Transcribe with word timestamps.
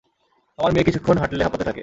আমার 0.59 0.71
মেয়ে 0.71 0.85
কিছুক্ষণ 0.85 1.15
হাঁটলে 1.17 1.43
হাঁপাতে 1.43 1.63
থাকে। 1.63 1.79